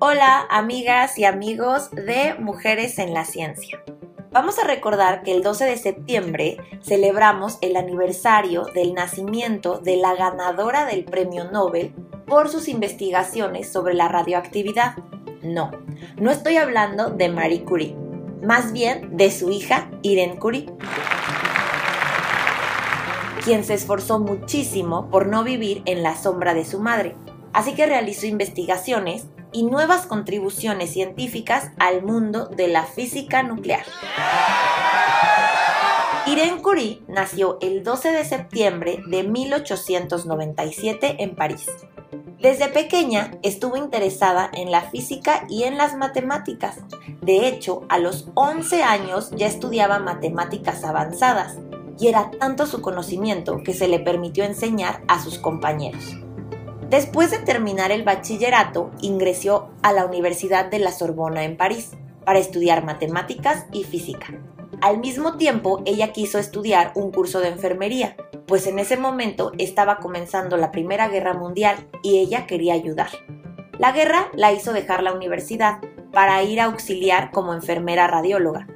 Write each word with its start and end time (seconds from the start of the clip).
Hola 0.00 0.44
amigas 0.50 1.18
y 1.18 1.24
amigos 1.24 1.90
de 1.92 2.34
Mujeres 2.40 2.98
en 2.98 3.14
la 3.14 3.24
Ciencia. 3.24 3.80
Vamos 4.32 4.58
a 4.58 4.66
recordar 4.66 5.22
que 5.22 5.32
el 5.32 5.42
12 5.42 5.66
de 5.66 5.76
septiembre 5.76 6.56
celebramos 6.82 7.58
el 7.60 7.76
aniversario 7.76 8.64
del 8.74 8.92
nacimiento 8.92 9.78
de 9.78 9.96
la 9.96 10.16
ganadora 10.16 10.84
del 10.84 11.04
Premio 11.04 11.44
Nobel 11.44 11.94
por 12.26 12.48
sus 12.48 12.66
investigaciones 12.66 13.70
sobre 13.70 13.94
la 13.94 14.08
radioactividad. 14.08 14.96
No, 15.42 15.70
no 16.16 16.32
estoy 16.32 16.56
hablando 16.56 17.10
de 17.10 17.28
Marie 17.28 17.64
Curie, 17.64 17.96
más 18.42 18.72
bien 18.72 19.16
de 19.16 19.30
su 19.30 19.50
hija 19.50 19.90
Irene 20.02 20.40
Curie, 20.40 20.66
quien 23.44 23.62
se 23.62 23.74
esforzó 23.74 24.18
muchísimo 24.18 25.08
por 25.08 25.28
no 25.28 25.44
vivir 25.44 25.82
en 25.84 26.02
la 26.02 26.16
sombra 26.16 26.52
de 26.52 26.64
su 26.64 26.80
madre, 26.80 27.14
así 27.52 27.74
que 27.74 27.86
realizó 27.86 28.26
investigaciones 28.26 29.28
y 29.54 29.62
nuevas 29.62 30.04
contribuciones 30.04 30.92
científicas 30.92 31.70
al 31.78 32.02
mundo 32.02 32.48
de 32.48 32.68
la 32.68 32.84
física 32.84 33.42
nuclear. 33.42 33.84
Irene 36.26 36.60
Curie 36.60 37.02
nació 37.06 37.58
el 37.60 37.84
12 37.84 38.10
de 38.10 38.24
septiembre 38.24 39.00
de 39.06 39.22
1897 39.22 41.22
en 41.22 41.36
París. 41.36 41.66
Desde 42.40 42.68
pequeña 42.68 43.38
estuvo 43.42 43.76
interesada 43.76 44.50
en 44.52 44.70
la 44.70 44.82
física 44.82 45.46
y 45.48 45.62
en 45.62 45.78
las 45.78 45.96
matemáticas. 45.96 46.78
De 47.22 47.46
hecho, 47.46 47.84
a 47.88 47.98
los 47.98 48.28
11 48.34 48.82
años 48.82 49.30
ya 49.36 49.46
estudiaba 49.46 49.98
matemáticas 49.98 50.84
avanzadas 50.84 51.56
y 51.98 52.08
era 52.08 52.30
tanto 52.32 52.66
su 52.66 52.82
conocimiento 52.82 53.62
que 53.64 53.72
se 53.72 53.88
le 53.88 54.00
permitió 54.00 54.44
enseñar 54.44 55.02
a 55.08 55.22
sus 55.22 55.38
compañeros. 55.38 56.16
Después 56.90 57.30
de 57.30 57.38
terminar 57.38 57.90
el 57.92 58.02
bachillerato, 58.02 58.90
ingresó 59.00 59.70
a 59.82 59.92
la 59.92 60.04
Universidad 60.04 60.66
de 60.66 60.78
la 60.78 60.92
Sorbona 60.92 61.44
en 61.44 61.56
París 61.56 61.92
para 62.24 62.38
estudiar 62.38 62.84
matemáticas 62.84 63.66
y 63.72 63.84
física. 63.84 64.38
Al 64.80 64.98
mismo 64.98 65.36
tiempo, 65.36 65.82
ella 65.86 66.12
quiso 66.12 66.38
estudiar 66.38 66.92
un 66.94 67.10
curso 67.10 67.40
de 67.40 67.48
enfermería, 67.48 68.16
pues 68.46 68.66
en 68.66 68.78
ese 68.78 68.96
momento 68.96 69.52
estaba 69.58 69.98
comenzando 69.98 70.56
la 70.56 70.70
Primera 70.70 71.08
Guerra 71.08 71.34
Mundial 71.34 71.88
y 72.02 72.18
ella 72.18 72.46
quería 72.46 72.74
ayudar. 72.74 73.08
La 73.78 73.92
guerra 73.92 74.28
la 74.34 74.52
hizo 74.52 74.72
dejar 74.72 75.02
la 75.02 75.12
universidad 75.12 75.78
para 76.12 76.42
ir 76.42 76.60
a 76.60 76.64
auxiliar 76.64 77.30
como 77.32 77.54
enfermera 77.54 78.06
radióloga. 78.06 78.66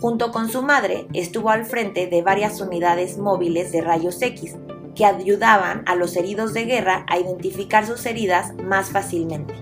Junto 0.00 0.32
con 0.32 0.48
su 0.48 0.62
madre, 0.62 1.06
estuvo 1.12 1.50
al 1.50 1.66
frente 1.66 2.06
de 2.06 2.22
varias 2.22 2.60
unidades 2.60 3.18
móviles 3.18 3.70
de 3.70 3.82
rayos 3.82 4.20
X, 4.22 4.56
que 4.94 5.04
ayudaban 5.04 5.82
a 5.86 5.94
los 5.94 6.16
heridos 6.16 6.52
de 6.52 6.64
guerra 6.64 7.04
a 7.08 7.18
identificar 7.18 7.86
sus 7.86 8.04
heridas 8.06 8.54
más 8.62 8.90
fácilmente. 8.90 9.54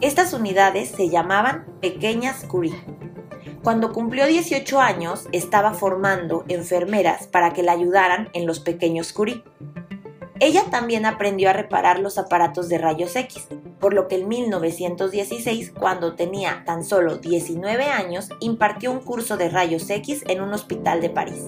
Estas 0.00 0.34
unidades 0.34 0.90
se 0.90 1.08
llamaban 1.08 1.64
Pequeñas 1.80 2.44
Curie. 2.44 2.74
Cuando 3.62 3.92
cumplió 3.92 4.26
18 4.26 4.78
años, 4.78 5.26
estaba 5.32 5.72
formando 5.72 6.44
enfermeras 6.48 7.26
para 7.26 7.54
que 7.54 7.62
la 7.62 7.72
ayudaran 7.72 8.28
en 8.34 8.46
los 8.46 8.60
pequeños 8.60 9.14
Curie. 9.14 9.42
Ella 10.40 10.64
también 10.70 11.06
aprendió 11.06 11.48
a 11.48 11.54
reparar 11.54 12.00
los 12.00 12.18
aparatos 12.18 12.68
de 12.68 12.76
rayos 12.76 13.16
X, 13.16 13.46
por 13.80 13.94
lo 13.94 14.08
que 14.08 14.16
en 14.16 14.28
1916, 14.28 15.72
cuando 15.72 16.14
tenía 16.16 16.64
tan 16.66 16.84
solo 16.84 17.16
19 17.16 17.84
años, 17.84 18.28
impartió 18.40 18.92
un 18.92 19.00
curso 19.00 19.38
de 19.38 19.48
rayos 19.48 19.88
X 19.88 20.22
en 20.26 20.42
un 20.42 20.52
hospital 20.52 21.00
de 21.00 21.08
París. 21.08 21.44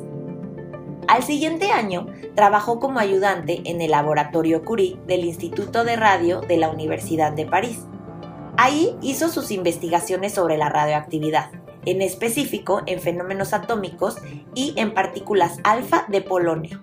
Al 1.08 1.22
siguiente 1.22 1.70
año, 1.70 2.06
trabajó 2.34 2.80
como 2.80 2.98
ayudante 2.98 3.62
en 3.64 3.80
el 3.80 3.92
laboratorio 3.92 4.64
Curie 4.64 4.98
del 5.06 5.24
Instituto 5.24 5.84
de 5.84 5.94
Radio 5.94 6.40
de 6.40 6.56
la 6.56 6.68
Universidad 6.68 7.32
de 7.32 7.46
París. 7.46 7.78
Ahí 8.56 8.96
hizo 9.02 9.28
sus 9.28 9.52
investigaciones 9.52 10.34
sobre 10.34 10.56
la 10.56 10.68
radioactividad, 10.68 11.50
en 11.84 12.02
específico 12.02 12.82
en 12.86 13.00
fenómenos 13.00 13.52
atómicos 13.52 14.16
y 14.54 14.74
en 14.76 14.94
partículas 14.94 15.58
alfa 15.62 16.06
de 16.08 16.22
polonio. 16.22 16.82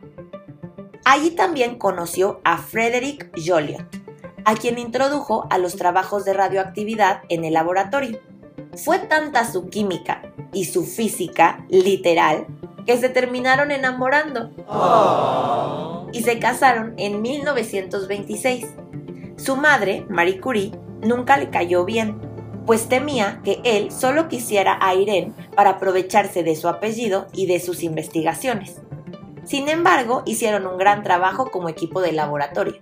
Allí 1.04 1.32
también 1.32 1.78
conoció 1.78 2.40
a 2.46 2.58
Frederick 2.58 3.30
Joliot, 3.36 3.86
a 4.46 4.56
quien 4.56 4.80
introdujo 4.80 5.48
a 5.50 5.58
los 5.58 5.76
trabajos 5.76 6.24
de 6.24 6.34
radioactividad 6.34 7.24
en 7.28 7.44
el 7.44 7.54
laboratorio. 7.56 8.22
Fue 8.78 9.00
tanta 9.00 9.52
su 9.52 9.68
química 9.68 10.34
y 10.54 10.66
su 10.66 10.86
física 10.86 11.66
literal 11.70 12.48
que 12.86 12.98
se 12.98 13.10
terminaron 13.10 13.72
enamorando 13.72 14.52
y 16.12 16.24
se 16.24 16.40
casaron 16.40 16.94
en 16.98 17.22
1926. 17.22 18.66
Su 19.38 19.56
madre, 19.56 20.06
Marie 20.10 20.40
Curie, 20.40 20.72
nunca 21.02 21.38
le 21.38 21.50
cayó 21.50 21.86
bien, 21.86 22.20
pues 22.66 22.88
temía 22.88 23.42
que 23.44 23.60
él 23.64 23.92
solo 23.92 24.28
quisiera 24.28 24.78
a 24.82 24.96
Irene 24.96 25.34
para 25.56 25.72
aprovecharse 25.72 26.44
de 26.44 26.56
su 26.56 26.68
apellido 26.68 27.28
y 27.34 27.48
de 27.48 27.60
sus 27.60 27.84
investigaciones. 27.84 28.78
Sin 29.44 29.68
embargo, 29.68 30.24
hicieron 30.26 30.66
un 30.68 30.78
gran 30.78 31.04
trabajo 31.04 31.52
como 31.52 31.68
equipo 31.68 32.00
de 32.00 32.14
laboratorio, 32.14 32.76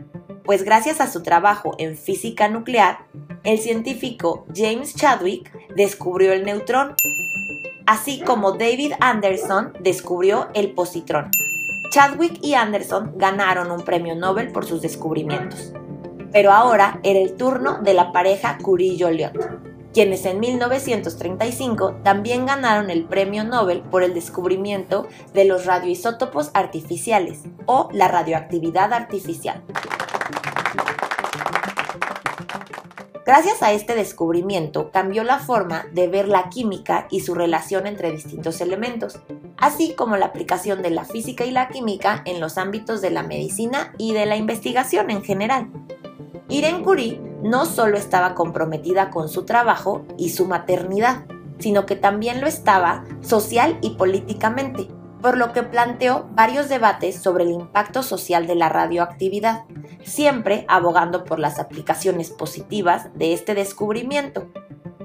pues 0.43 0.63
gracias 0.63 1.01
a 1.01 1.09
su 1.09 1.23
trabajo 1.23 1.75
en 1.77 1.95
física 1.95 2.47
nuclear, 2.49 3.05
el 3.43 3.57
científico 3.57 4.45
James 4.53 4.95
Chadwick 4.95 5.51
descubrió 5.75 6.33
el 6.33 6.45
neutrón 6.45 6.93
así 7.91 8.21
como 8.21 8.53
David 8.53 8.93
Anderson 9.01 9.73
descubrió 9.81 10.47
el 10.53 10.71
positrón. 10.71 11.29
Chadwick 11.89 12.39
y 12.41 12.53
Anderson 12.53 13.15
ganaron 13.17 13.69
un 13.69 13.83
premio 13.83 14.15
Nobel 14.15 14.49
por 14.53 14.65
sus 14.65 14.81
descubrimientos. 14.81 15.73
Pero 16.31 16.53
ahora 16.53 17.01
era 17.03 17.19
el 17.19 17.35
turno 17.35 17.79
de 17.81 17.93
la 17.93 18.13
pareja 18.13 18.57
Curie-Joliot, 18.59 19.33
quienes 19.93 20.25
en 20.25 20.39
1935 20.39 21.95
también 22.01 22.45
ganaron 22.45 22.89
el 22.89 23.03
premio 23.03 23.43
Nobel 23.43 23.81
por 23.81 24.03
el 24.03 24.13
descubrimiento 24.13 25.09
de 25.33 25.43
los 25.43 25.65
radioisótopos 25.65 26.51
artificiales 26.53 27.41
o 27.65 27.89
la 27.91 28.07
radioactividad 28.07 28.93
artificial. 28.93 29.63
Gracias 33.23 33.61
a 33.61 33.71
este 33.71 33.93
descubrimiento 33.93 34.89
cambió 34.91 35.23
la 35.23 35.37
forma 35.37 35.85
de 35.91 36.07
ver 36.07 36.27
la 36.27 36.49
química 36.49 37.07
y 37.11 37.19
su 37.19 37.35
relación 37.35 37.85
entre 37.85 38.11
distintos 38.11 38.61
elementos, 38.61 39.19
así 39.57 39.93
como 39.93 40.17
la 40.17 40.25
aplicación 40.25 40.81
de 40.81 40.89
la 40.89 41.05
física 41.05 41.45
y 41.45 41.51
la 41.51 41.67
química 41.67 42.23
en 42.25 42.39
los 42.39 42.57
ámbitos 42.57 42.99
de 42.99 43.11
la 43.11 43.21
medicina 43.21 43.93
y 43.99 44.13
de 44.13 44.25
la 44.25 44.37
investigación 44.37 45.11
en 45.11 45.23
general. 45.23 45.69
Irene 46.49 46.81
Curie 46.81 47.21
no 47.43 47.65
solo 47.65 47.95
estaba 47.95 48.33
comprometida 48.33 49.11
con 49.11 49.29
su 49.29 49.45
trabajo 49.45 50.03
y 50.17 50.29
su 50.29 50.47
maternidad, 50.47 51.25
sino 51.59 51.85
que 51.85 51.95
también 51.95 52.41
lo 52.41 52.47
estaba 52.47 53.05
social 53.21 53.77
y 53.81 53.91
políticamente, 53.91 54.87
por 55.21 55.37
lo 55.37 55.53
que 55.53 55.61
planteó 55.61 56.27
varios 56.31 56.69
debates 56.69 57.21
sobre 57.21 57.43
el 57.43 57.51
impacto 57.51 58.01
social 58.01 58.47
de 58.47 58.55
la 58.55 58.69
radioactividad, 58.69 59.65
siempre 60.03 60.65
abogando 60.67 61.23
por 61.23 61.39
las 61.39 61.59
aplicaciones 61.59 62.29
positivas 62.29 63.07
de 63.15 63.33
este 63.33 63.53
descubrimiento, 63.55 64.47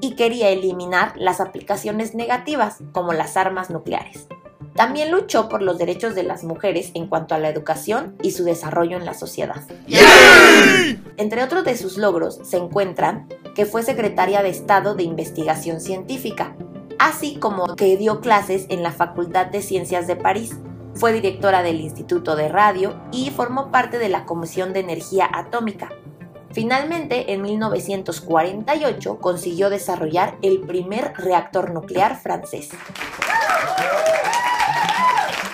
y 0.01 0.15
quería 0.15 0.51
eliminar 0.51 1.13
las 1.17 1.41
aplicaciones 1.41 2.15
negativas, 2.15 2.79
como 2.93 3.13
las 3.13 3.37
armas 3.37 3.71
nucleares. 3.71 4.27
También 4.75 5.11
luchó 5.11 5.49
por 5.49 5.63
los 5.63 5.79
derechos 5.79 6.15
de 6.15 6.23
las 6.23 6.45
mujeres 6.45 6.91
en 6.93 7.09
cuanto 7.09 7.35
a 7.35 7.39
la 7.39 7.49
educación 7.49 8.15
y 8.23 8.33
su 8.33 8.45
desarrollo 8.45 8.99
en 8.99 9.07
la 9.07 9.15
sociedad. 9.15 9.63
Entre 11.17 11.43
otros 11.43 11.65
de 11.65 11.79
sus 11.79 11.97
logros 11.97 12.39
se 12.43 12.59
encuentran 12.59 13.27
que 13.55 13.65
fue 13.65 13.83
secretaria 13.83 14.43
de 14.43 14.51
Estado 14.51 14.95
de 14.95 15.03
Investigación 15.03 15.81
Científica, 15.81 16.55
así 16.99 17.37
como 17.37 17.75
que 17.75 17.97
dio 17.97 18.21
clases 18.21 18.67
en 18.69 18.83
la 18.83 18.93
Facultad 18.93 19.47
de 19.47 19.63
Ciencias 19.63 20.07
de 20.07 20.17
París. 20.17 20.57
Fue 20.97 21.13
directora 21.13 21.63
del 21.63 21.81
Instituto 21.83 22.37
de 22.37 22.49
Radio 22.49 22.99
y 23.13 23.31
formó 23.31 23.71
parte 23.71 23.99
de 23.99 24.09
la 24.09 24.25
Comisión 24.25 24.73
de 24.73 24.81
Energía 24.81 25.29
Atómica. 25.31 25.91
Finalmente, 26.53 27.35
en 27.35 27.43
1948 27.43 29.19
consiguió 29.19 29.69
desarrollar 29.69 30.39
el 30.41 30.61
primer 30.61 31.13
reactor 31.19 31.71
nuclear 31.71 32.19
francés. 32.19 32.71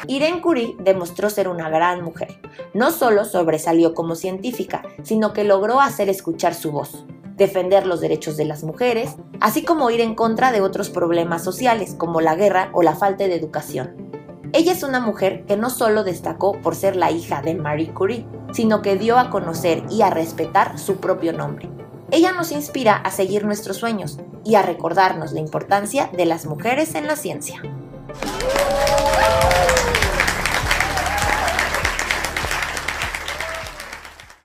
Irene 0.06 0.40
Curie 0.40 0.76
demostró 0.78 1.28
ser 1.28 1.48
una 1.48 1.68
gran 1.68 2.04
mujer. 2.04 2.40
No 2.72 2.92
solo 2.92 3.24
sobresalió 3.24 3.94
como 3.94 4.14
científica, 4.14 4.82
sino 5.02 5.32
que 5.32 5.42
logró 5.42 5.80
hacer 5.80 6.08
escuchar 6.08 6.54
su 6.54 6.70
voz 6.70 7.04
defender 7.34 7.86
los 7.86 8.00
derechos 8.00 8.36
de 8.36 8.44
las 8.44 8.62
mujeres, 8.62 9.16
así 9.40 9.64
como 9.64 9.90
ir 9.90 10.00
en 10.00 10.14
contra 10.14 10.52
de 10.52 10.60
otros 10.60 10.90
problemas 10.90 11.42
sociales 11.42 11.94
como 11.96 12.20
la 12.20 12.36
guerra 12.36 12.70
o 12.72 12.82
la 12.82 12.94
falta 12.94 13.24
de 13.24 13.34
educación. 13.34 14.12
Ella 14.54 14.72
es 14.72 14.82
una 14.82 15.00
mujer 15.00 15.44
que 15.46 15.56
no 15.56 15.70
solo 15.70 16.04
destacó 16.04 16.60
por 16.60 16.74
ser 16.74 16.94
la 16.94 17.10
hija 17.10 17.40
de 17.40 17.54
Marie 17.54 17.94
Curie, 17.94 18.26
sino 18.52 18.82
que 18.82 18.96
dio 18.96 19.18
a 19.18 19.30
conocer 19.30 19.82
y 19.88 20.02
a 20.02 20.10
respetar 20.10 20.78
su 20.78 20.96
propio 20.96 21.32
nombre. 21.32 21.70
Ella 22.10 22.32
nos 22.32 22.52
inspira 22.52 22.96
a 22.96 23.10
seguir 23.10 23.46
nuestros 23.46 23.78
sueños 23.78 24.18
y 24.44 24.56
a 24.56 24.62
recordarnos 24.62 25.32
la 25.32 25.40
importancia 25.40 26.10
de 26.12 26.26
las 26.26 26.44
mujeres 26.44 26.94
en 26.94 27.06
la 27.06 27.16
ciencia. 27.16 27.62